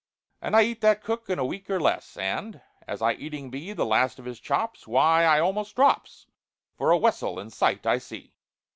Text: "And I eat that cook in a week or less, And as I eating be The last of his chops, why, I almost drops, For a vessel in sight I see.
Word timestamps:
"And 0.41 0.55
I 0.55 0.63
eat 0.63 0.81
that 0.81 1.03
cook 1.03 1.29
in 1.29 1.37
a 1.37 1.45
week 1.45 1.69
or 1.69 1.79
less, 1.79 2.17
And 2.17 2.59
as 2.87 3.03
I 3.03 3.13
eating 3.13 3.51
be 3.51 3.71
The 3.71 3.85
last 3.85 4.17
of 4.17 4.25
his 4.25 4.39
chops, 4.39 4.87
why, 4.87 5.25
I 5.25 5.39
almost 5.39 5.75
drops, 5.75 6.25
For 6.75 6.89
a 6.89 6.97
vessel 6.97 7.39
in 7.39 7.51
sight 7.51 7.85
I 7.85 7.99
see. 7.99 8.33